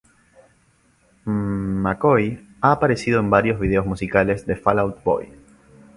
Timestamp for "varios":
3.29-3.59